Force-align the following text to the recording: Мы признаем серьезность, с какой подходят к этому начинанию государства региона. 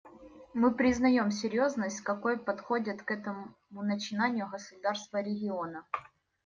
Мы 0.55 0.73
признаем 0.73 1.29
серьезность, 1.29 1.99
с 1.99 2.01
какой 2.01 2.39
подходят 2.39 3.03
к 3.03 3.11
этому 3.11 3.53
начинанию 3.69 4.49
государства 4.49 5.21
региона. 5.21 5.85